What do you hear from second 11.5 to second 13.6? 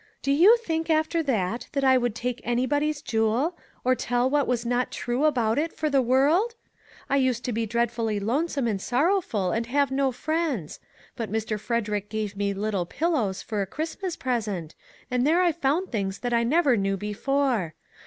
Frederick gave me' Little Pillows'